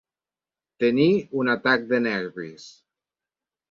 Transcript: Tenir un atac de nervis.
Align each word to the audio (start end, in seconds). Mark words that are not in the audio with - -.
Tenir 0.85 1.07
un 1.43 1.53
atac 1.59 1.87
de 1.95 2.03
nervis. 2.09 2.71